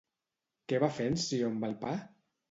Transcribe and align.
Què 0.71 0.79
va 0.83 0.89
fer 0.99 1.05
en 1.09 1.17
Ció 1.23 1.49
amb 1.49 1.67
el 1.67 1.75
pa? 1.85 1.93